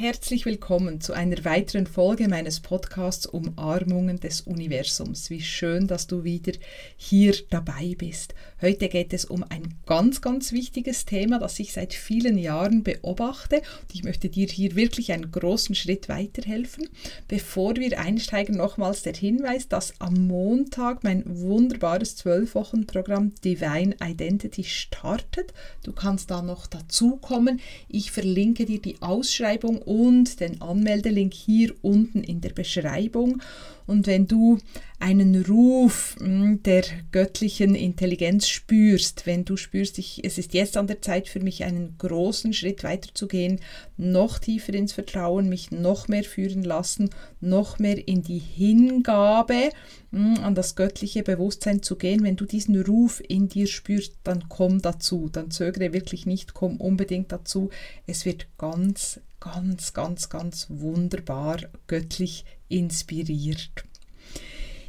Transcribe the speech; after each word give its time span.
herzlich 0.00 0.46
willkommen 0.46 1.02
zu 1.02 1.12
einer 1.12 1.44
weiteren 1.44 1.86
Folge 1.86 2.26
meines 2.26 2.60
Podcasts 2.60 3.26
Umarmungen 3.26 4.18
des 4.18 4.40
Universums. 4.40 5.28
Wie 5.28 5.42
schön, 5.42 5.88
dass 5.88 6.06
du 6.06 6.24
wieder 6.24 6.52
hier 6.96 7.34
dabei 7.50 7.94
bist. 7.98 8.34
Heute 8.62 8.88
geht 8.88 9.12
es 9.12 9.26
um 9.26 9.44
ein 9.50 9.74
ganz, 9.84 10.22
ganz 10.22 10.52
wichtiges 10.52 11.04
Thema, 11.04 11.38
das 11.38 11.58
ich 11.58 11.74
seit 11.74 11.92
vielen 11.92 12.38
Jahren 12.38 12.82
beobachte 12.82 13.56
und 13.56 13.94
ich 13.94 14.02
möchte 14.02 14.30
dir 14.30 14.46
hier 14.46 14.74
wirklich 14.74 15.12
einen 15.12 15.30
großen 15.30 15.74
Schritt 15.74 16.08
weiterhelfen. 16.08 16.88
Bevor 17.28 17.76
wir 17.76 18.00
einsteigen, 18.00 18.56
nochmals 18.56 19.02
der 19.02 19.12
Hinweis, 19.14 19.68
dass 19.68 19.92
am 20.00 20.14
Montag 20.26 21.04
mein 21.04 21.24
wunderbares 21.26 22.16
12-Wochen-Programm 22.24 23.34
Divine 23.44 23.96
Identity 24.02 24.64
startet. 24.64 25.52
Du 25.82 25.92
kannst 25.92 26.30
da 26.30 26.40
noch 26.40 26.66
dazukommen. 26.66 27.60
Ich 27.88 28.12
verlinke 28.12 28.64
dir 28.64 28.80
die 28.80 29.02
Ausschreibung 29.02 29.82
und 29.90 30.38
den 30.38 30.62
Anmeldelink 30.62 31.34
hier 31.34 31.74
unten 31.82 32.22
in 32.22 32.40
der 32.40 32.50
Beschreibung. 32.50 33.42
Und 33.88 34.06
wenn 34.06 34.28
du 34.28 34.58
einen 35.00 35.44
Ruf 35.44 36.14
hm, 36.20 36.62
der 36.62 36.84
göttlichen 37.10 37.74
Intelligenz 37.74 38.46
spürst, 38.46 39.26
wenn 39.26 39.44
du 39.44 39.56
spürst, 39.56 39.98
ich, 39.98 40.24
es 40.24 40.38
ist 40.38 40.54
jetzt 40.54 40.76
an 40.76 40.86
der 40.86 41.02
Zeit 41.02 41.26
für 41.26 41.40
mich 41.40 41.64
einen 41.64 41.96
großen 41.98 42.52
Schritt 42.52 42.84
weiterzugehen, 42.84 43.58
noch 43.96 44.38
tiefer 44.38 44.74
ins 44.74 44.92
Vertrauen, 44.92 45.48
mich 45.48 45.72
noch 45.72 46.06
mehr 46.06 46.22
führen 46.22 46.62
lassen, 46.62 47.10
noch 47.40 47.80
mehr 47.80 48.06
in 48.06 48.22
die 48.22 48.38
Hingabe 48.38 49.70
hm, 50.12 50.34
an 50.40 50.54
das 50.54 50.76
göttliche 50.76 51.24
Bewusstsein 51.24 51.82
zu 51.82 51.96
gehen, 51.96 52.22
wenn 52.22 52.36
du 52.36 52.44
diesen 52.44 52.80
Ruf 52.80 53.20
in 53.26 53.48
dir 53.48 53.66
spürst, 53.66 54.18
dann 54.22 54.44
komm 54.48 54.80
dazu, 54.80 55.28
dann 55.32 55.50
zögere 55.50 55.92
wirklich 55.92 56.26
nicht, 56.26 56.54
komm 56.54 56.76
unbedingt 56.76 57.32
dazu. 57.32 57.70
Es 58.06 58.24
wird 58.24 58.46
ganz, 58.56 59.18
ganz, 59.40 59.92
ganz, 59.92 60.28
ganz 60.28 60.66
wunderbar 60.68 61.58
göttlich 61.86 62.44
inspiriert. 62.68 63.70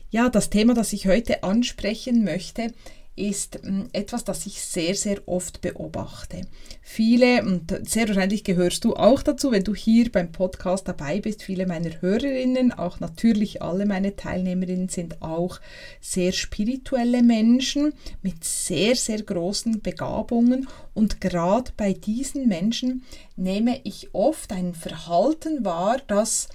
Ja, 0.10 0.30
das 0.30 0.50
Thema, 0.50 0.74
das 0.74 0.92
ich 0.94 1.08
heute 1.08 1.44
ansprechen 1.44 2.24
möchte, 2.24 2.74
ist 3.16 3.60
hm, 3.62 3.90
etwas, 3.92 4.24
das 4.24 4.46
ich 4.46 4.62
sehr, 4.62 4.96
sehr 4.96 5.28
oft 5.28 5.62
beobachte. 5.62 6.42
Viele, 6.82 7.44
und 7.44 7.88
sehr 7.88 8.08
wahrscheinlich 8.08 8.44
gehörst 8.44 8.84
du 8.84 8.96
auch 8.96 9.22
dazu, 9.22 9.52
wenn 9.52 9.64
du 9.64 9.76
hier 9.76 10.12
beim 10.12 10.32
Podcast 10.32 10.88
dabei 10.88 11.20
bist, 11.20 11.44
viele 11.44 11.68
meiner 11.68 12.02
Hörerinnen, 12.02 12.72
auch 12.72 13.00
natürlich 13.00 13.62
alle 13.62 13.86
meine 13.86 14.16
Teilnehmerinnen 14.16 14.90
sind 14.90 15.22
auch 15.22 15.60
sehr 16.00 16.32
spirituelle 16.32 17.22
Menschen 17.22 17.94
mit 18.22 18.44
sehr, 18.44 18.96
sehr 18.96 19.22
großen 19.22 19.82
Begabungen. 19.82 20.68
Und 20.94 21.22
gerade 21.22 21.72
bei 21.76 21.94
diesen 21.94 22.48
Menschen 22.48 23.04
nehme 23.36 23.82
ich 23.84 24.10
oft 24.14 24.52
ein 24.52 24.74
Verhalten 24.74 25.66
wahr, 25.66 25.98
das 26.08 26.50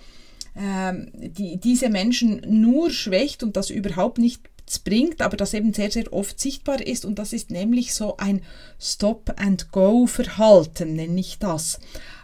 ähm, 0.59 1.11
die, 1.15 1.59
diese 1.59 1.91
Menschen 1.91 2.41
nur 2.47 2.91
schwächt 2.91 3.43
und 3.43 3.57
das 3.57 3.69
überhaupt 3.69 4.19
nichts 4.67 4.81
bringt, 4.81 5.22
aber 5.22 5.36
das 5.36 5.55
eben 5.55 5.72
sehr, 5.72 5.92
sehr 5.92 6.12
oft 6.12 6.41
sichtbar 6.41 6.84
ist. 6.84 7.05
Und 7.05 7.20
das 7.20 7.33
ist 7.33 7.50
nämlich 7.50 7.95
so 7.95 8.17
ein 8.17 8.42
Stop-and-Go-Verhalten, 8.81 10.95
nenne 10.95 11.20
ich 11.20 11.39
das. 11.39 11.78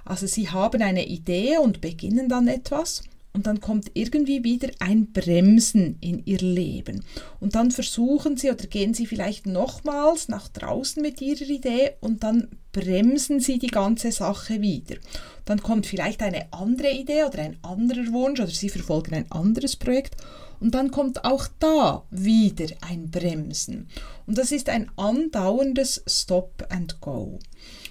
Also 0.05 0.27
sie 0.27 0.51
haben 0.51 0.83
eine 0.83 1.07
Idee 1.07 1.59
und 1.59 1.81
beginnen 1.81 2.29
dann 2.29 2.49
etwas 2.49 3.05
und 3.33 3.47
dann 3.47 3.61
kommt 3.61 3.93
irgendwie 3.95 4.43
wieder 4.43 4.71
ein 4.81 5.13
Bremsen 5.13 5.99
in 6.01 6.27
ihr 6.27 6.39
Leben. 6.39 7.05
Und 7.39 7.55
dann 7.55 7.71
versuchen 7.71 8.37
sie 8.37 8.51
oder 8.51 8.67
gehen 8.67 8.93
sie 8.93 9.07
vielleicht 9.07 9.47
nochmals 9.47 10.27
nach 10.29 10.49
draußen 10.49 11.01
mit 11.01 11.23
ihrer 11.23 11.49
Idee 11.49 11.93
und 12.01 12.25
dann 12.25 12.49
bremsen 12.73 13.41
sie 13.41 13.59
die 13.59 13.69
ganze 13.69 14.13
Sache 14.13 14.61
wieder. 14.61 14.97
Dann 15.45 15.63
kommt 15.63 15.87
vielleicht 15.87 16.23
eine 16.23 16.53
andere 16.53 16.91
Idee 16.91 17.25
oder 17.25 17.41
ein 17.41 17.59
anderer 17.63 18.13
Wunsch 18.13 18.41
oder 18.41 18.51
sie 18.51 18.69
verfolgen 18.69 19.15
ein 19.15 19.31
anderes 19.31 19.77
Projekt 19.77 20.17
und 20.63 20.77
dann 20.77 20.93
kommt 20.93 21.25
auch 21.25 21.49
da 21.59 22.05
wieder 22.11 22.67
ein 22.89 23.11
Bremsen. 23.11 23.89
Und 24.29 24.39
das 24.39 24.53
ist 24.53 24.69
ein 24.69 24.91
andauerndes 24.97 26.05
Stop 26.07 26.65
and 26.71 27.01
Go. 27.01 27.41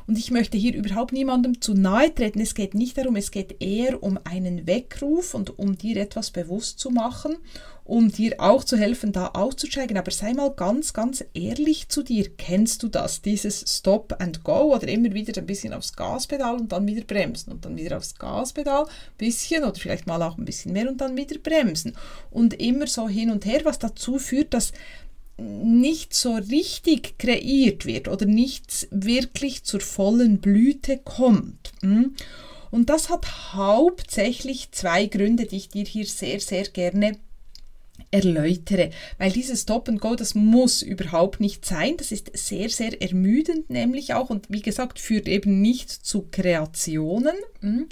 Und 0.07 0.17
ich 0.17 0.31
möchte 0.31 0.57
hier 0.57 0.73
überhaupt 0.73 1.11
niemandem 1.11 1.59
zu 1.59 1.73
nahe 1.73 2.15
treten. 2.15 2.39
Es 2.39 2.55
geht 2.55 2.73
nicht 2.73 2.97
darum, 2.97 3.17
es 3.17 3.31
geht 3.31 3.61
eher 3.61 4.01
um 4.01 4.17
einen 4.23 4.67
Weckruf 4.67 5.33
und 5.33 5.59
um 5.59 5.77
dir 5.77 5.97
etwas 5.97 6.31
bewusst 6.31 6.79
zu 6.79 6.91
machen, 6.91 7.35
um 7.91 8.09
dir 8.09 8.35
auch 8.39 8.63
zu 8.63 8.77
helfen, 8.77 9.11
da 9.11 9.27
auszusteigen. 9.33 9.97
Aber 9.97 10.11
sei 10.11 10.33
mal 10.33 10.51
ganz, 10.51 10.93
ganz 10.93 11.25
ehrlich 11.33 11.89
zu 11.89 12.03
dir. 12.03 12.29
Kennst 12.37 12.83
du 12.83 12.87
das? 12.87 13.21
Dieses 13.21 13.65
Stop 13.67 14.15
and 14.19 14.45
Go 14.45 14.73
oder 14.73 14.87
immer 14.87 15.13
wieder 15.13 15.37
ein 15.37 15.45
bisschen 15.45 15.73
aufs 15.73 15.93
Gaspedal 15.97 16.55
und 16.55 16.71
dann 16.71 16.87
wieder 16.87 17.03
bremsen 17.03 17.51
und 17.51 17.65
dann 17.65 17.75
wieder 17.75 17.97
aufs 17.97 18.15
Gaspedal, 18.15 18.83
ein 18.83 19.17
bisschen 19.17 19.65
oder 19.65 19.75
vielleicht 19.75 20.07
mal 20.07 20.23
auch 20.23 20.37
ein 20.37 20.45
bisschen 20.45 20.71
mehr 20.71 20.87
und 20.87 21.01
dann 21.01 21.17
wieder 21.17 21.37
bremsen. 21.37 21.97
Und 22.29 22.53
immer 22.61 22.87
so 22.87 23.09
hin 23.09 23.29
und 23.29 23.45
her, 23.45 23.59
was 23.65 23.77
dazu 23.77 24.19
führt, 24.19 24.53
dass 24.53 24.71
nicht 25.37 26.13
so 26.13 26.35
richtig 26.35 27.19
kreiert 27.19 27.85
wird 27.85 28.07
oder 28.07 28.25
nichts 28.25 28.87
wirklich 28.91 29.65
zur 29.65 29.81
vollen 29.81 30.39
Blüte 30.39 30.97
kommt. 30.97 31.73
Hm? 31.81 32.15
Und 32.69 32.89
das 32.89 33.09
hat 33.09 33.53
hauptsächlich 33.53 34.71
zwei 34.71 35.07
Gründe, 35.07 35.45
die 35.45 35.57
ich 35.57 35.67
dir 35.67 35.83
hier 35.83 36.05
sehr, 36.05 36.39
sehr 36.39 36.63
gerne 36.69 37.17
erläutere. 38.11 38.91
Weil 39.17 39.31
dieses 39.31 39.63
Stop 39.63 39.89
and 39.89 39.99
Go, 39.99 40.15
das 40.15 40.35
muss 40.35 40.81
überhaupt 40.81 41.39
nicht 41.39 41.65
sein. 41.65 41.97
Das 41.97 42.11
ist 42.11 42.31
sehr, 42.37 42.69
sehr 42.69 43.01
ermüdend 43.01 43.69
nämlich 43.69 44.13
auch 44.13 44.29
und 44.29 44.47
wie 44.49 44.61
gesagt, 44.61 44.99
führt 44.99 45.27
eben 45.27 45.61
nicht 45.61 45.89
zu 45.89 46.27
Kreationen. 46.29 47.35
Hm? 47.61 47.87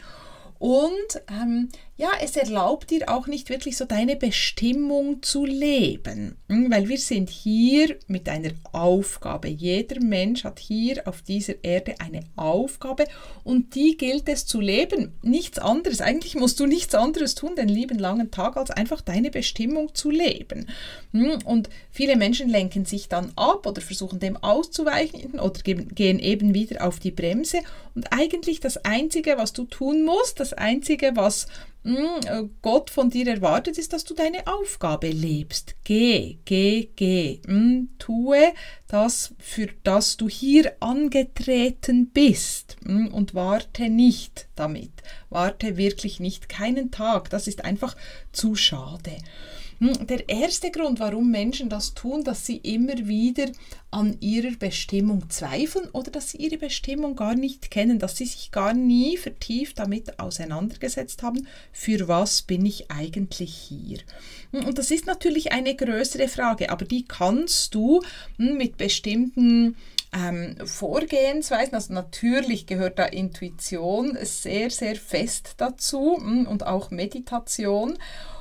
Und 0.60 1.22
ähm, 1.32 1.70
ja, 2.00 2.12
es 2.22 2.38
erlaubt 2.38 2.92
dir 2.92 3.10
auch 3.10 3.28
nicht 3.28 3.50
wirklich 3.50 3.76
so 3.76 3.84
deine 3.84 4.16
Bestimmung 4.16 5.22
zu 5.22 5.46
leben, 5.46 6.38
hm, 6.48 6.72
weil 6.72 6.88
wir 6.88 6.98
sind 6.98 7.30
hier 7.30 7.98
mit 8.08 8.30
einer 8.30 8.52
Aufgabe. 8.72 9.50
Jeder 9.50 10.00
Mensch 10.02 10.46
hat 10.46 10.60
hier 10.60 11.06
auf 11.10 11.22
dieser 11.24 11.62
Erde 11.62 11.96
eine 12.00 12.22
Aufgabe 12.38 13.04
und 13.44 13.76
die 13.76 13.98
gilt 13.98 14.30
es 14.30 14.46
zu 14.46 14.62
leben. 14.62 15.12
Nichts 15.24 15.60
anderes. 15.60 16.00
Eigentlich 16.00 16.36
musst 16.36 16.62
du 16.62 16.68
nichts 16.68 16.96
anderes 16.96 17.36
tun 17.36 17.58
den 17.58 17.68
lieben 17.68 18.00
langen 18.00 18.32
Tag, 18.32 18.56
als 18.56 18.72
einfach 18.72 19.02
deine 19.02 19.30
Bestimmung 19.30 19.94
zu 19.94 20.10
leben. 20.10 20.70
Hm, 21.12 21.40
und 21.44 21.70
viele 21.92 22.16
Menschen 22.16 22.48
lenken 22.48 22.86
sich 22.86 23.10
dann 23.10 23.34
ab 23.36 23.68
oder 23.68 23.82
versuchen 23.82 24.22
dem 24.22 24.38
auszuweichen 24.38 25.38
oder 25.38 25.60
gehen 25.64 26.20
eben 26.20 26.54
wieder 26.54 26.88
auf 26.88 27.00
die 27.00 27.12
Bremse. 27.12 27.60
Und 27.94 28.14
eigentlich 28.14 28.62
das 28.62 28.78
Einzige, 28.86 29.38
was 29.38 29.52
du 29.52 29.66
tun 29.66 30.06
musst, 30.06 30.40
das 30.40 30.54
Einzige, 30.54 31.12
was 31.16 31.48
Gott 32.62 32.90
von 32.90 33.10
dir 33.10 33.28
erwartet, 33.28 33.78
ist, 33.78 33.94
dass 33.94 34.04
du 34.04 34.14
deine 34.14 34.48
Aufgabe 34.48 35.08
lebst. 35.10 35.76
Geh, 35.84 36.40
geh, 36.46 36.90
geh. 36.96 37.42
Hm, 37.46 37.90
tue 37.98 38.54
das, 38.90 39.34
für 39.38 39.70
das 39.84 40.18
du 40.18 40.28
hier 40.28 40.76
angetreten 40.82 42.08
bist. 42.08 42.76
Hm, 42.84 43.08
und 43.14 43.34
warte 43.34 43.88
nicht 43.88 44.48
damit. 44.56 44.92
Warte 45.30 45.78
wirklich 45.78 46.20
nicht 46.20 46.50
keinen 46.50 46.92
Tag. 46.92 47.30
Das 47.30 47.48
ist 47.48 47.64
einfach 47.64 47.96
zu 48.34 48.56
schade. 48.56 49.16
Hm, 49.80 50.08
der 50.08 50.28
erste 50.28 50.72
Grund, 50.72 51.00
warum 51.00 51.32
Menschen 51.32 51.70
das 51.70 51.94
tun, 51.94 52.26
dass 52.26 52.46
sie 52.46 52.58
immer 52.58 53.08
wieder 53.08 53.46
an 53.92 54.18
ihrer 54.20 54.52
Bestimmung 54.52 55.30
zweifeln 55.30 55.88
oder 55.92 56.12
dass 56.12 56.32
sie 56.32 56.38
ihre 56.38 56.58
Bestimmung 56.58 57.16
gar 57.16 57.34
nicht 57.34 57.72
kennen, 57.72 57.98
dass 57.98 58.18
sie 58.18 58.26
sich 58.26 58.52
gar 58.52 58.74
nie 58.74 59.16
vertieft 59.16 59.80
damit 59.80 60.20
auseinandergesetzt 60.20 61.24
haben, 61.24 61.48
für 61.72 62.10
was 62.10 62.42
bin 62.42 62.66
ich 62.66 62.92
eigentlich 62.92 63.54
hier. 63.54 64.00
Hm, 64.52 64.66
und 64.66 64.78
das 64.78 64.92
ist 64.92 65.06
natürlich 65.06 65.54
eine 65.54 65.76
größere 65.76 66.28
Frage, 66.28 66.72
aber 66.72 66.84
die 66.84 67.06
kannst 67.06 67.74
du 67.74 68.02
mit 68.38 68.79
bestimmten 68.80 69.76
ähm, 70.12 70.56
Vorgehensweisen, 70.66 71.76
also 71.76 71.94
natürlich 71.94 72.66
gehört 72.66 72.98
da 72.98 73.06
Intuition 73.06 74.18
sehr, 74.24 74.72
sehr 74.72 74.96
fest 74.96 75.54
dazu 75.58 76.16
und 76.16 76.66
auch 76.66 76.90
Meditation. 76.90 78.00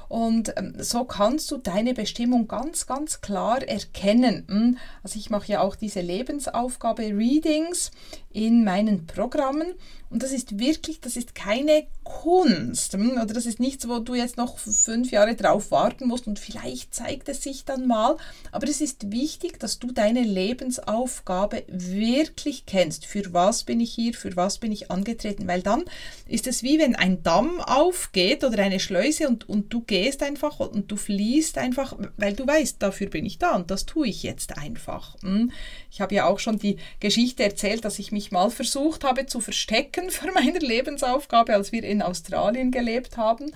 Und 0.09 0.55
ähm, 0.57 0.75
so 0.79 1.05
kannst 1.05 1.51
du 1.51 1.59
deine 1.59 1.95
Bestimmung 1.95 2.49
ganz, 2.49 2.87
ganz 2.87 3.21
klar 3.21 3.63
erkennen. 3.63 4.45
Hm? 4.49 4.79
Also 5.03 5.19
ich 5.19 5.31
mache 5.31 5.53
ja 5.53 5.61
auch 5.61 5.77
diese 5.77 6.01
Lebensaufgabe 6.01 7.03
Readings 7.03 7.91
in 8.33 8.65
meinen 8.65 9.07
Programmen 9.07 9.75
und 10.11 10.23
das 10.23 10.33
ist 10.33 10.59
wirklich, 10.59 11.01
das 11.01 11.17
ist 11.17 11.35
keine 11.35 11.87
Kunst 12.03 12.95
hm? 12.95 13.13
oder 13.13 13.35
das 13.35 13.45
ist 13.45 13.61
nichts, 13.61 13.89
wo 13.89 13.99
du 13.99 14.15
jetzt 14.15 14.39
noch 14.39 14.59
fünf 14.59 15.11
Jahre 15.11 15.35
drauf 15.35 15.71
warten 15.71 16.09
musst 16.09 16.27
und 16.27 16.39
vielleicht 16.39 16.95
zeigt 16.95 17.29
es 17.29 17.43
sich 17.43 17.65
dann 17.65 17.87
mal. 17.87 18.17
Aber 18.51 18.67
es 18.69 18.81
ist 18.81 19.13
wichtig, 19.13 19.61
dass 19.61 19.79
du 19.79 19.93
deine 19.93 20.23
Lebensaufgabe 20.23 21.65
wirklich 21.69 22.65
kennst. 22.65 23.05
Für 23.05 23.33
was 23.35 23.65
bin 23.65 23.81
ich 23.81 23.93
hier? 23.93 24.15
Für 24.15 24.35
was 24.37 24.59
bin 24.59 24.73
ich 24.73 24.91
angetreten? 24.91 25.47
Weil 25.47 25.63
dann 25.63 25.85
ist 26.27 26.47
es 26.47 26.63
wie 26.63 26.79
wenn 26.79 26.97
ein 26.97 27.23
Damm 27.23 27.61
aufgeht 27.61 28.45
oder 28.45 28.63
eine 28.63 28.81
Schleuse 28.81 29.29
und, 29.29 29.49
und 29.49 29.73
du 29.73 29.83
gehst 29.83 29.98
einfach 30.23 30.61
und 30.61 30.91
du 30.91 30.97
fließt 30.97 31.59
einfach, 31.59 31.97
weil 32.17 32.35
du 32.35 32.47
weißt, 32.47 32.83
dafür 32.83 33.09
bin 33.09 33.27
ich 33.27 33.39
da 33.39 33.55
und 33.55 33.71
das 33.71 33.87
tue 33.87 34.09
ich 34.09 34.23
jetzt 34.23 34.57
einfach. 34.59 35.17
Hm? 35.23 35.53
Ich 35.91 36.01
habe 36.01 36.15
ja 36.15 36.27
auch 36.27 36.39
schon 36.39 36.59
die 36.59 36.77
Geschichte 37.01 37.43
erzählt, 37.43 37.85
dass 37.85 37.99
ich 37.99 38.13
mich 38.13 38.31
mal 38.31 38.51
versucht 38.51 39.05
habe 39.05 39.27
zu 39.27 39.41
verstecken 39.41 40.11
vor 40.11 40.33
meiner 40.33 40.61
Lebensaufgabe, 40.61 41.55
als 41.55 41.73
wir 41.73 41.85
in 41.85 42.03
Australien 42.03 42.71
gelebt 42.71 43.17
haben 43.17 43.53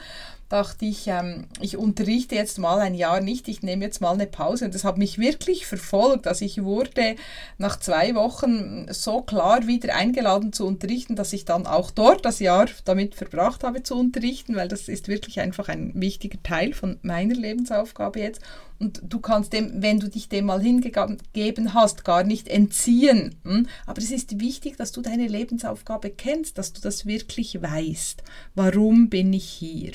dachte 0.52 0.84
ich, 0.84 1.06
ähm, 1.06 1.46
ich 1.62 1.78
unterrichte 1.78 2.34
jetzt 2.34 2.58
mal 2.58 2.78
ein 2.78 2.94
Jahr 2.94 3.22
nicht, 3.22 3.48
ich 3.48 3.62
nehme 3.62 3.86
jetzt 3.86 4.02
mal 4.02 4.12
eine 4.12 4.26
Pause. 4.26 4.66
Und 4.66 4.74
das 4.74 4.84
hat 4.84 4.98
mich 4.98 5.16
wirklich 5.18 5.66
verfolgt. 5.66 6.26
Also 6.26 6.44
ich 6.44 6.62
wurde 6.62 7.16
nach 7.56 7.80
zwei 7.80 8.14
Wochen 8.14 8.86
so 8.90 9.22
klar 9.22 9.66
wieder 9.66 9.94
eingeladen 9.94 10.52
zu 10.52 10.66
unterrichten, 10.66 11.16
dass 11.16 11.32
ich 11.32 11.46
dann 11.46 11.66
auch 11.66 11.90
dort 11.90 12.26
das 12.26 12.38
Jahr 12.38 12.66
damit 12.84 13.14
verbracht 13.14 13.64
habe 13.64 13.82
zu 13.82 13.98
unterrichten, 13.98 14.54
weil 14.54 14.68
das 14.68 14.88
ist 14.88 15.08
wirklich 15.08 15.40
einfach 15.40 15.70
ein 15.70 15.92
wichtiger 15.94 16.42
Teil 16.42 16.74
von 16.74 16.98
meiner 17.00 17.34
Lebensaufgabe 17.34 18.20
jetzt. 18.20 18.42
Und 18.78 19.00
du 19.08 19.20
kannst 19.20 19.54
dem, 19.54 19.80
wenn 19.80 20.00
du 20.00 20.10
dich 20.10 20.28
dem 20.28 20.44
mal 20.46 20.60
hingegeben 20.60 21.72
hast, 21.72 22.04
gar 22.04 22.24
nicht 22.24 22.48
entziehen. 22.48 23.36
Hm? 23.44 23.68
Aber 23.86 24.02
es 24.02 24.10
ist 24.10 24.38
wichtig, 24.38 24.76
dass 24.76 24.92
du 24.92 25.00
deine 25.00 25.28
Lebensaufgabe 25.28 26.10
kennst, 26.10 26.58
dass 26.58 26.74
du 26.74 26.82
das 26.82 27.06
wirklich 27.06 27.62
weißt. 27.62 28.22
Warum 28.54 29.08
bin 29.08 29.32
ich 29.32 29.48
hier? 29.48 29.92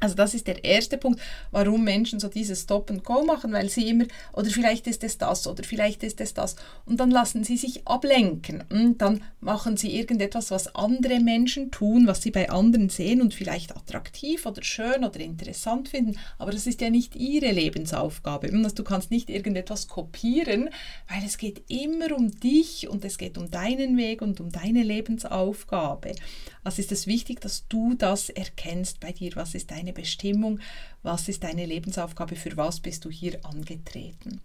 Also 0.00 0.14
das 0.14 0.34
ist 0.34 0.46
der 0.46 0.64
erste 0.64 0.96
Punkt, 0.96 1.20
warum 1.50 1.84
Menschen 1.84 2.20
so 2.20 2.28
dieses 2.28 2.62
Stop 2.62 2.90
and 2.90 3.04
Go 3.04 3.22
machen, 3.22 3.52
weil 3.52 3.68
sie 3.68 3.88
immer, 3.88 4.06
oder 4.32 4.48
vielleicht 4.50 4.86
ist 4.86 5.04
es 5.04 5.18
das, 5.18 5.46
oder 5.46 5.62
vielleicht 5.62 6.02
ist 6.02 6.20
es 6.20 6.34
das. 6.34 6.56
Und 6.86 7.00
dann 7.00 7.10
lassen 7.10 7.44
sie 7.44 7.58
sich 7.58 7.86
ablenken. 7.86 8.64
Und 8.70 8.98
dann 8.98 9.22
machen 9.40 9.76
sie 9.76 9.94
irgendetwas, 9.94 10.50
was 10.50 10.74
andere 10.74 11.20
Menschen 11.20 11.70
tun, 11.70 12.06
was 12.06 12.22
sie 12.22 12.30
bei 12.30 12.48
anderen 12.48 12.88
sehen 12.88 13.20
und 13.20 13.34
vielleicht 13.34 13.76
attraktiv 13.76 14.46
oder 14.46 14.62
schön 14.62 15.04
oder 15.04 15.20
interessant 15.20 15.90
finden. 15.90 16.18
Aber 16.38 16.50
das 16.50 16.66
ist 16.66 16.80
ja 16.80 16.88
nicht 16.88 17.14
ihre 17.14 17.52
Lebensaufgabe. 17.52 18.50
Also 18.52 18.76
du 18.76 18.84
kannst 18.84 19.10
nicht 19.10 19.28
irgendetwas 19.28 19.88
kopieren, 19.88 20.70
weil 21.08 21.24
es 21.24 21.36
geht 21.36 21.64
immer 21.68 22.16
um 22.16 22.30
dich 22.30 22.88
und 22.88 23.04
es 23.04 23.18
geht 23.18 23.36
um 23.36 23.50
deinen 23.50 23.96
Weg 23.96 24.22
und 24.22 24.40
um 24.40 24.50
deine 24.50 24.82
Lebensaufgabe. 24.82 26.14
Also 26.62 26.82
ist 26.82 26.92
es 26.92 27.06
wichtig, 27.06 27.40
dass 27.40 27.66
du 27.68 27.94
das 27.94 28.28
erkennst 28.28 29.00
bei 29.00 29.12
dir. 29.12 29.32
Was 29.34 29.54
ist 29.54 29.70
deine 29.70 29.89
Bestimmung? 29.92 30.60
Was 31.02 31.28
ist 31.28 31.44
deine 31.44 31.66
Lebensaufgabe? 31.66 32.36
Für 32.36 32.56
was 32.56 32.80
bist 32.80 33.04
du 33.04 33.10
hier 33.10 33.44
angetreten? 33.44 34.40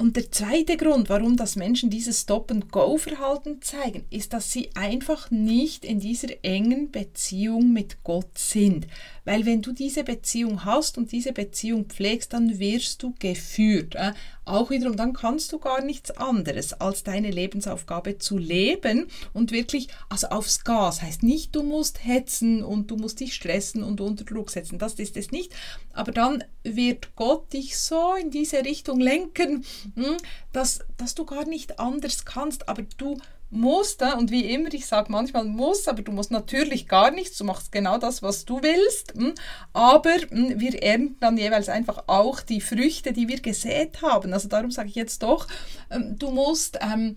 Und 0.00 0.14
der 0.14 0.30
zweite 0.30 0.76
Grund, 0.76 1.08
warum 1.08 1.36
das 1.36 1.56
Menschen 1.56 1.90
dieses 1.90 2.20
Stop-and-Go-Verhalten 2.20 3.60
zeigen, 3.62 4.04
ist, 4.10 4.32
dass 4.32 4.52
sie 4.52 4.70
einfach 4.76 5.32
nicht 5.32 5.84
in 5.84 5.98
dieser 5.98 6.28
engen 6.44 6.92
Beziehung 6.92 7.72
mit 7.72 8.04
Gott 8.04 8.38
sind. 8.38 8.86
Weil 9.24 9.44
wenn 9.44 9.60
du 9.60 9.72
diese 9.72 10.04
Beziehung 10.04 10.64
hast 10.64 10.98
und 10.98 11.10
diese 11.10 11.32
Beziehung 11.32 11.86
pflegst, 11.86 12.32
dann 12.32 12.60
wirst 12.60 13.02
du 13.02 13.12
geführt. 13.18 13.96
Auch 14.48 14.70
wiederum, 14.70 14.96
dann 14.96 15.12
kannst 15.12 15.52
du 15.52 15.58
gar 15.58 15.82
nichts 15.82 16.10
anderes, 16.10 16.72
als 16.72 17.02
deine 17.02 17.30
Lebensaufgabe 17.30 18.16
zu 18.16 18.38
leben 18.38 19.06
und 19.34 19.52
wirklich, 19.52 19.88
also 20.08 20.28
aufs 20.28 20.64
Gas. 20.64 21.02
Heißt 21.02 21.22
nicht, 21.22 21.54
du 21.54 21.62
musst 21.62 22.02
hetzen 22.02 22.64
und 22.64 22.90
du 22.90 22.96
musst 22.96 23.20
dich 23.20 23.34
stressen 23.34 23.82
und 23.82 24.00
unter 24.00 24.24
Druck 24.24 24.48
setzen. 24.50 24.78
Das 24.78 24.94
ist 24.94 25.18
es 25.18 25.32
nicht. 25.32 25.52
Aber 25.92 26.12
dann 26.12 26.42
wird 26.62 27.14
Gott 27.14 27.52
dich 27.52 27.76
so 27.76 28.14
in 28.14 28.30
diese 28.30 28.64
Richtung 28.64 29.00
lenken, 29.00 29.66
hm, 29.94 30.16
dass, 30.52 30.80
dass 30.96 31.14
du 31.14 31.26
gar 31.26 31.44
nicht 31.44 31.78
anders 31.78 32.24
kannst. 32.24 32.70
Aber 32.70 32.82
du 32.96 33.18
musst, 33.50 34.02
und 34.02 34.30
wie 34.30 34.52
immer, 34.52 34.72
ich 34.72 34.86
sage 34.86 35.10
manchmal 35.10 35.44
muss, 35.44 35.88
aber 35.88 36.02
du 36.02 36.12
musst 36.12 36.30
natürlich 36.30 36.86
gar 36.86 37.10
nichts, 37.10 37.38
du 37.38 37.44
machst 37.44 37.72
genau 37.72 37.98
das, 37.98 38.22
was 38.22 38.44
du 38.44 38.62
willst, 38.62 39.14
hm? 39.14 39.34
aber 39.72 40.16
hm, 40.28 40.60
wir 40.60 40.82
ernten 40.82 41.16
dann 41.20 41.38
jeweils 41.38 41.68
einfach 41.68 42.04
auch 42.06 42.40
die 42.40 42.60
Früchte, 42.60 43.12
die 43.12 43.28
wir 43.28 43.40
gesät 43.40 44.02
haben. 44.02 44.32
Also 44.32 44.48
darum 44.48 44.70
sage 44.70 44.88
ich 44.88 44.94
jetzt 44.94 45.22
doch, 45.22 45.46
ähm, 45.90 46.18
du 46.18 46.30
musst 46.30 46.78
ähm, 46.80 47.16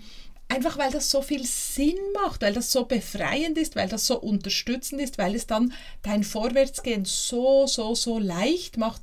einfach 0.52 0.78
weil 0.78 0.92
das 0.92 1.10
so 1.10 1.22
viel 1.22 1.46
Sinn 1.46 1.98
macht, 2.14 2.42
weil 2.42 2.54
das 2.54 2.72
so 2.72 2.86
befreiend 2.86 3.58
ist, 3.58 3.76
weil 3.76 3.88
das 3.88 4.06
so 4.06 4.20
unterstützend 4.20 5.02
ist, 5.02 5.18
weil 5.18 5.36
es 5.36 5.48
dann 5.48 5.74
dein 6.02 6.24
Vorwärtsgehen 6.24 7.06
so, 7.06 7.68
so, 7.68 7.96
so 7.96 8.20
leicht 8.20 8.78
macht, 8.78 9.02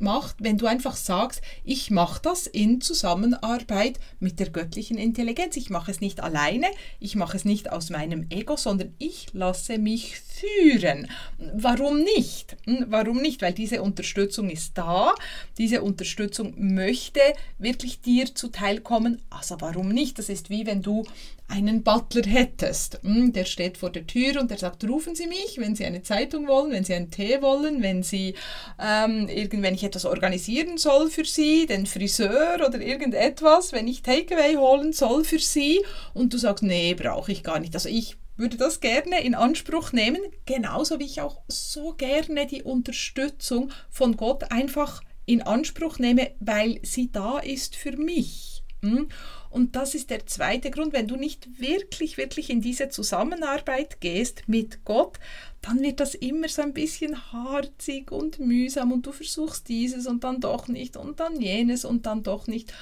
macht, 0.00 0.36
wenn 0.38 0.58
du 0.58 0.66
einfach 0.66 0.96
sagst, 0.96 1.42
ich 1.64 1.90
mache 1.90 2.20
das 2.22 2.46
in 2.46 2.80
Zusammenarbeit 2.80 3.98
mit 4.20 4.40
der 4.40 4.50
göttlichen 4.50 4.98
Intelligenz. 4.98 5.56
Ich 5.56 5.70
mache 5.70 5.90
es 5.90 6.00
nicht 6.00 6.20
alleine, 6.20 6.66
ich 7.00 7.16
mache 7.16 7.36
es 7.36 7.44
nicht 7.44 7.72
aus 7.72 7.90
meinem 7.90 8.26
Ego, 8.30 8.56
sondern 8.56 8.94
ich 8.98 9.28
lasse 9.32 9.78
mich 9.78 10.20
führen. 10.20 11.08
Warum 11.38 12.02
nicht? 12.02 12.56
Hm, 12.64 12.86
warum 12.88 13.20
nicht? 13.20 13.42
Weil 13.42 13.52
diese 13.52 13.82
Unterstützung 13.82 14.50
ist 14.50 14.76
da, 14.76 15.14
diese 15.58 15.82
Unterstützung 15.82 16.54
möchte 16.56 17.20
wirklich 17.58 18.00
dir 18.00 18.34
zuteilkommen. 18.34 19.22
Also 19.30 19.56
warum 19.60 19.88
nicht? 19.88 20.18
Das 20.18 20.28
ist 20.28 20.50
wie 20.50 20.66
wenn 20.66 20.82
du 20.82 21.04
einen 21.48 21.82
Butler 21.82 22.26
hättest. 22.26 23.00
Hm, 23.02 23.32
der 23.32 23.44
steht 23.44 23.78
vor 23.78 23.90
der 23.90 24.06
Tür 24.06 24.40
und 24.40 24.50
der 24.50 24.58
sagt, 24.58 24.84
rufen 24.84 25.14
Sie 25.14 25.26
mich, 25.26 25.58
wenn 25.58 25.76
Sie 25.76 25.84
eine 25.84 26.02
Zeitung 26.02 26.48
wollen, 26.48 26.72
wenn 26.72 26.84
Sie 26.84 26.94
einen 26.94 27.10
Tee 27.10 27.40
wollen, 27.40 27.82
wenn 27.82 28.02
Sie 28.02 28.34
ähm, 28.80 29.28
ich 29.28 29.82
etwas 29.86 30.04
organisieren 30.04 30.78
soll 30.78 31.10
für 31.10 31.24
Sie, 31.24 31.66
den 31.66 31.86
Friseur 31.86 32.56
oder 32.66 32.80
irgendetwas, 32.80 33.72
wenn 33.72 33.88
ich 33.88 34.02
Takeaway 34.02 34.56
holen 34.56 34.92
soll 34.92 35.24
für 35.24 35.38
Sie 35.38 35.84
und 36.14 36.32
du 36.32 36.38
sagst, 36.38 36.62
nee, 36.62 36.94
brauche 36.94 37.32
ich 37.32 37.42
gar 37.42 37.58
nicht. 37.58 37.74
Also 37.74 37.88
ich 37.88 38.16
würde 38.36 38.56
das 38.56 38.80
gerne 38.80 39.22
in 39.22 39.34
Anspruch 39.34 39.92
nehmen, 39.92 40.20
genauso 40.44 40.98
wie 40.98 41.04
ich 41.04 41.20
auch 41.20 41.42
so 41.48 41.94
gerne 41.94 42.46
die 42.46 42.62
Unterstützung 42.62 43.70
von 43.88 44.16
Gott 44.16 44.50
einfach 44.50 45.02
in 45.24 45.42
Anspruch 45.42 45.98
nehme, 45.98 46.30
weil 46.40 46.78
sie 46.82 47.10
da 47.10 47.38
ist 47.38 47.76
für 47.76 47.96
mich. 47.96 48.55
Hm? 48.82 49.08
Und 49.50 49.74
das 49.74 49.94
ist 49.94 50.10
der 50.10 50.26
zweite 50.26 50.70
Grund, 50.70 50.92
wenn 50.92 51.08
du 51.08 51.16
nicht 51.16 51.60
wirklich, 51.60 52.18
wirklich 52.18 52.50
in 52.50 52.60
diese 52.60 52.88
Zusammenarbeit 52.88 54.00
gehst 54.00 54.42
mit 54.46 54.84
Gott, 54.84 55.18
dann 55.62 55.80
wird 55.80 56.00
das 56.00 56.14
immer 56.14 56.48
so 56.48 56.62
ein 56.62 56.74
bisschen 56.74 57.32
harzig 57.32 58.12
und 58.12 58.38
mühsam 58.38 58.92
und 58.92 59.06
du 59.06 59.12
versuchst 59.12 59.68
dieses 59.68 60.06
und 60.06 60.24
dann 60.24 60.40
doch 60.40 60.68
nicht 60.68 60.96
und 60.96 61.20
dann 61.20 61.40
jenes 61.40 61.84
und 61.84 62.06
dann 62.06 62.22
doch 62.22 62.46
nicht. 62.46 62.72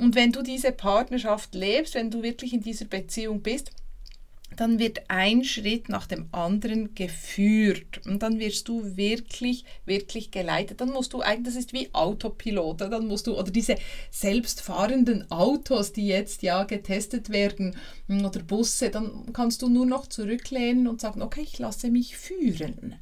Und 0.00 0.14
wenn 0.14 0.32
du 0.32 0.42
diese 0.42 0.72
Partnerschaft 0.72 1.54
lebst, 1.54 1.94
wenn 1.94 2.10
du 2.10 2.22
wirklich 2.22 2.52
in 2.52 2.62
dieser 2.62 2.86
Beziehung 2.86 3.42
bist, 3.42 3.72
dann 4.56 4.78
wird 4.78 5.02
ein 5.08 5.44
Schritt 5.44 5.88
nach 5.88 6.06
dem 6.06 6.28
anderen 6.32 6.94
geführt 6.94 8.00
und 8.06 8.22
dann 8.22 8.38
wirst 8.38 8.68
du 8.68 8.96
wirklich, 8.96 9.64
wirklich 9.84 10.30
geleitet. 10.30 10.80
Dann 10.80 10.90
musst 10.90 11.12
du 11.12 11.20
eigentlich, 11.20 11.54
das 11.54 11.56
ist 11.56 11.72
wie 11.72 11.92
Autopilot, 11.92 12.80
dann 12.80 13.06
musst 13.06 13.26
du, 13.26 13.38
oder 13.38 13.50
diese 13.50 13.76
selbstfahrenden 14.10 15.30
Autos, 15.30 15.92
die 15.92 16.06
jetzt 16.06 16.42
ja 16.42 16.64
getestet 16.64 17.30
werden, 17.30 17.76
oder 18.08 18.42
Busse, 18.42 18.90
dann 18.90 19.32
kannst 19.32 19.62
du 19.62 19.68
nur 19.68 19.86
noch 19.86 20.06
zurücklehnen 20.06 20.88
und 20.88 21.00
sagen, 21.00 21.22
okay, 21.22 21.42
ich 21.42 21.58
lasse 21.58 21.90
mich 21.90 22.16
führen. 22.16 22.96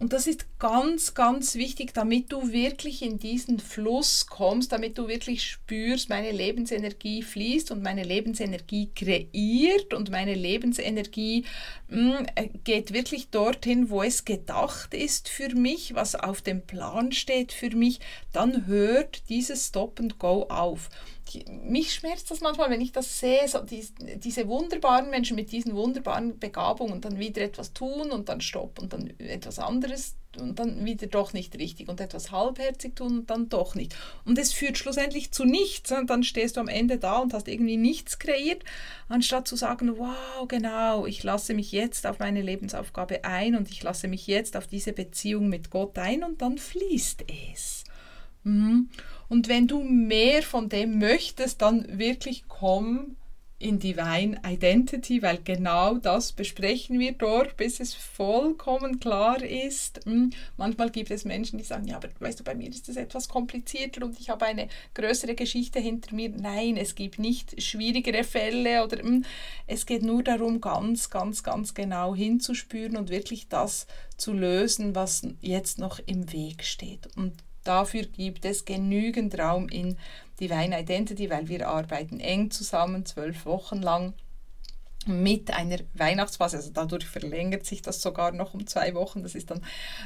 Und 0.00 0.14
das 0.14 0.26
ist 0.26 0.46
ganz, 0.58 1.12
ganz 1.12 1.56
wichtig, 1.56 1.92
damit 1.92 2.32
du 2.32 2.52
wirklich 2.52 3.02
in 3.02 3.18
diesen 3.18 3.58
Fluss 3.60 4.26
kommst, 4.26 4.72
damit 4.72 4.96
du 4.96 5.08
wirklich 5.08 5.42
spürst, 5.42 6.08
meine 6.08 6.32
Lebensenergie 6.32 7.22
fließt 7.22 7.70
und 7.70 7.82
meine 7.82 8.02
Lebensenergie 8.02 8.88
kreiert 8.96 9.92
und 9.92 10.10
meine 10.10 10.32
Lebensenergie 10.32 11.44
mh, 11.88 12.18
hm, 12.18 12.26
äh, 12.34 12.48
geht 12.64 12.94
wirklich 12.94 13.28
dorthin, 13.28 13.90
wo 13.90 14.02
es 14.02 14.24
gedacht 14.24 14.94
ist 14.94 15.28
für 15.28 15.54
mich, 15.54 15.94
was 15.94 16.14
auf 16.14 16.40
dem 16.40 16.62
Plan 16.62 17.12
steht 17.12 17.52
für 17.52 17.68
mich, 17.76 18.00
dann 18.32 18.66
hört 18.66 19.28
dieses 19.28 19.66
Stop 19.66 20.00
and 20.00 20.18
Go 20.18 20.46
auf 20.48 20.88
mich 21.62 21.94
schmerzt 21.94 22.30
das 22.30 22.40
manchmal, 22.40 22.70
wenn 22.70 22.80
ich 22.80 22.92
das 22.92 23.20
sehe, 23.20 23.46
so 23.48 23.60
die, 23.60 23.86
diese 24.16 24.48
wunderbaren 24.48 25.10
Menschen 25.10 25.36
mit 25.36 25.52
diesen 25.52 25.74
wunderbaren 25.74 26.38
Begabungen 26.38 26.92
und 26.92 27.04
dann 27.04 27.18
wieder 27.18 27.42
etwas 27.42 27.72
tun 27.72 28.10
und 28.10 28.28
dann 28.28 28.40
stopp 28.40 28.78
und 28.78 28.92
dann 28.92 29.12
etwas 29.18 29.58
anderes 29.58 30.16
und 30.38 30.58
dann 30.58 30.84
wieder 30.84 31.06
doch 31.08 31.32
nicht 31.32 31.56
richtig 31.58 31.88
und 31.88 32.00
etwas 32.00 32.30
halbherzig 32.30 32.94
tun 32.94 33.20
und 33.20 33.30
dann 33.30 33.48
doch 33.48 33.74
nicht. 33.74 33.96
Und 34.24 34.38
es 34.38 34.52
führt 34.52 34.78
schlussendlich 34.78 35.32
zu 35.32 35.44
nichts. 35.44 35.90
Und 35.90 36.08
dann 36.08 36.22
stehst 36.22 36.56
du 36.56 36.60
am 36.60 36.68
Ende 36.68 36.98
da 36.98 37.18
und 37.18 37.34
hast 37.34 37.48
irgendwie 37.48 37.76
nichts 37.76 38.18
kreiert, 38.18 38.62
anstatt 39.08 39.48
zu 39.48 39.56
sagen, 39.56 39.98
wow, 39.98 40.46
genau, 40.46 41.06
ich 41.06 41.22
lasse 41.22 41.54
mich 41.54 41.72
jetzt 41.72 42.06
auf 42.06 42.18
meine 42.20 42.42
Lebensaufgabe 42.42 43.24
ein 43.24 43.56
und 43.56 43.70
ich 43.70 43.82
lasse 43.82 44.06
mich 44.06 44.26
jetzt 44.26 44.56
auf 44.56 44.66
diese 44.66 44.92
Beziehung 44.92 45.48
mit 45.48 45.70
Gott 45.70 45.98
ein 45.98 46.22
und 46.22 46.42
dann 46.42 46.58
fließt 46.58 47.24
es. 47.52 47.84
Mhm. 48.44 48.88
Und 49.28 49.48
wenn 49.48 49.68
du 49.68 49.82
mehr 49.82 50.42
von 50.42 50.68
dem 50.68 50.98
möchtest, 50.98 51.62
dann 51.62 51.98
wirklich 51.98 52.44
komm 52.48 53.16
in 53.60 53.78
Divine 53.78 54.40
Identity, 54.44 55.22
weil 55.22 55.38
genau 55.44 55.96
das 55.98 56.32
besprechen 56.32 56.98
wir 56.98 57.12
dort, 57.12 57.58
bis 57.58 57.78
es 57.78 57.92
vollkommen 57.92 59.00
klar 59.00 59.42
ist. 59.42 60.00
Hm, 60.06 60.30
manchmal 60.56 60.90
gibt 60.90 61.10
es 61.10 61.26
Menschen, 61.26 61.58
die 61.58 61.64
sagen, 61.64 61.86
ja, 61.86 61.96
aber 61.96 62.08
weißt 62.18 62.40
du, 62.40 62.44
bei 62.44 62.54
mir 62.54 62.70
ist 62.70 62.88
das 62.88 62.96
etwas 62.96 63.28
komplizierter 63.28 64.04
und 64.04 64.18
ich 64.18 64.30
habe 64.30 64.46
eine 64.46 64.68
größere 64.94 65.34
Geschichte 65.34 65.78
hinter 65.78 66.14
mir. 66.14 66.30
Nein, 66.30 66.78
es 66.78 66.94
gibt 66.94 67.18
nicht 67.18 67.62
schwierigere 67.62 68.24
Fälle 68.24 68.82
oder 68.82 68.98
hm, 68.98 69.26
es 69.66 69.84
geht 69.84 70.02
nur 70.02 70.22
darum, 70.22 70.62
ganz, 70.62 71.10
ganz, 71.10 71.42
ganz 71.42 71.74
genau 71.74 72.14
hinzuspüren 72.14 72.96
und 72.96 73.10
wirklich 73.10 73.48
das 73.48 73.86
zu 74.16 74.32
lösen, 74.32 74.94
was 74.94 75.22
jetzt 75.42 75.78
noch 75.78 76.00
im 76.06 76.32
Weg 76.32 76.64
steht. 76.64 77.14
Und 77.14 77.34
Dafür 77.64 78.02
gibt 78.02 78.44
es 78.44 78.64
genügend 78.64 79.38
Raum 79.38 79.68
in 79.68 79.96
Divine 80.40 80.80
Identity, 80.80 81.28
weil 81.28 81.48
wir 81.48 81.68
arbeiten 81.68 82.20
eng 82.20 82.50
zusammen, 82.50 83.04
zwölf 83.04 83.44
Wochen 83.44 83.82
lang. 83.82 84.14
mit 85.06 85.50
einer 85.50 85.78
Weihnachtsphase. 85.94 86.58
Also 86.58 86.70
dadurch 86.72 87.06
verlängert 87.06 87.64
sich 87.64 87.80
das 87.80 88.02
sogar 88.02 88.32
noch 88.32 88.52
um 88.52 88.66
zwei 88.66 88.94
Wochen. 88.94 89.22
Das 89.22 89.34
ist 89.34 89.50
dann 89.50 89.62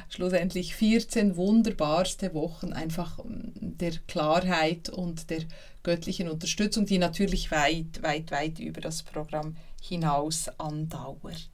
schlussendlich 0.08 0.76
14 0.76 1.36
wunderbarste 1.36 2.32
Wochen 2.32 2.72
einfach 2.72 3.18
ähm, 3.18 3.52
der 3.54 3.92
Klarheit 4.06 4.88
und 4.90 5.30
der 5.30 5.42
göttlichen 5.82 6.28
Unterstützung, 6.28 6.86
die 6.86 6.98
natürlich 6.98 7.50
weit, 7.50 8.02
weit, 8.02 8.30
weit 8.30 8.60
über 8.60 8.80
das 8.80 9.02
Programm 9.02 9.56
hinaus 9.82 10.48
andauert. 10.58 11.50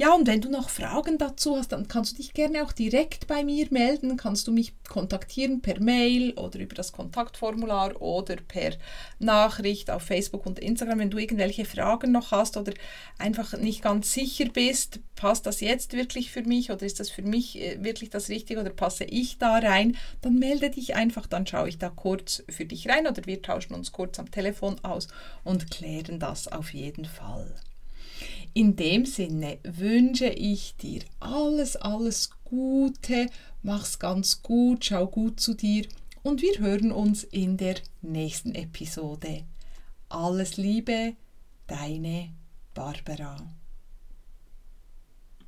Ja, 0.00 0.14
und 0.14 0.26
wenn 0.26 0.40
du 0.40 0.48
noch 0.48 0.70
Fragen 0.70 1.18
dazu 1.18 1.58
hast, 1.58 1.72
dann 1.72 1.86
kannst 1.86 2.12
du 2.12 2.16
dich 2.16 2.32
gerne 2.32 2.64
auch 2.64 2.72
direkt 2.72 3.26
bei 3.26 3.44
mir 3.44 3.66
melden. 3.68 4.16
Kannst 4.16 4.48
du 4.48 4.50
mich 4.50 4.72
kontaktieren 4.88 5.60
per 5.60 5.78
Mail 5.78 6.32
oder 6.38 6.58
über 6.58 6.74
das 6.74 6.92
Kontaktformular 6.92 8.00
oder 8.00 8.36
per 8.36 8.78
Nachricht 9.18 9.90
auf 9.90 10.04
Facebook 10.04 10.46
und 10.46 10.58
Instagram, 10.58 11.00
wenn 11.00 11.10
du 11.10 11.18
irgendwelche 11.18 11.66
Fragen 11.66 12.12
noch 12.12 12.30
hast 12.30 12.56
oder 12.56 12.72
einfach 13.18 13.52
nicht 13.58 13.82
ganz 13.82 14.14
sicher 14.14 14.46
bist, 14.46 15.00
passt 15.16 15.44
das 15.44 15.60
jetzt 15.60 15.92
wirklich 15.92 16.30
für 16.30 16.44
mich 16.44 16.70
oder 16.70 16.86
ist 16.86 16.98
das 16.98 17.10
für 17.10 17.20
mich 17.20 17.60
äh, 17.60 17.84
wirklich 17.84 18.08
das 18.08 18.30
Richtige 18.30 18.60
oder 18.60 18.70
passe 18.70 19.04
ich 19.04 19.36
da 19.36 19.58
rein, 19.58 19.98
dann 20.22 20.38
melde 20.38 20.70
dich 20.70 20.96
einfach, 20.96 21.26
dann 21.26 21.46
schaue 21.46 21.68
ich 21.68 21.76
da 21.76 21.90
kurz 21.90 22.42
für 22.48 22.64
dich 22.64 22.88
rein 22.88 23.06
oder 23.06 23.26
wir 23.26 23.42
tauschen 23.42 23.74
uns 23.74 23.92
kurz 23.92 24.18
am 24.18 24.30
Telefon 24.30 24.82
aus 24.82 25.08
und 25.44 25.70
klären 25.70 26.18
das 26.18 26.48
auf 26.48 26.72
jeden 26.72 27.04
Fall. 27.04 27.54
In 28.52 28.74
dem 28.76 29.06
Sinne 29.06 29.58
wünsche 29.62 30.26
ich 30.28 30.74
dir 30.76 31.02
alles, 31.20 31.76
alles 31.76 32.30
Gute, 32.44 33.28
mach's 33.62 33.98
ganz 33.98 34.42
gut, 34.42 34.84
schau 34.84 35.06
gut 35.06 35.38
zu 35.38 35.54
dir 35.54 35.86
und 36.22 36.42
wir 36.42 36.58
hören 36.58 36.90
uns 36.90 37.22
in 37.22 37.56
der 37.56 37.76
nächsten 38.02 38.54
Episode. 38.54 39.44
Alles 40.08 40.56
Liebe, 40.56 41.14
deine 41.68 42.30
Barbara. 42.74 43.36